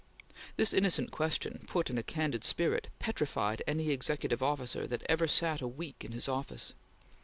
[0.57, 5.61] This innocent question, put in a candid spirit, petrified any executive officer that ever sat
[5.61, 6.73] a week in his office.